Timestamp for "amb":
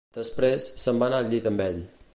1.53-1.67